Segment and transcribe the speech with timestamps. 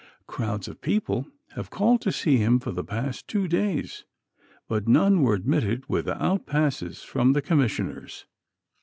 [0.25, 4.03] Crowds of people have called to see him for the past two days,
[4.67, 8.25] but none were admitted without passes from the Commissioners."